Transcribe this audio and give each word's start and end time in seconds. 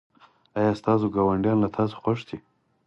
ایا 0.57 0.71
ستاسو 0.81 1.05
ګاونډیان 1.15 1.57
له 1.63 1.69
تاسو 1.77 1.93
خوښ 2.01 2.19
دي؟ 2.27 2.37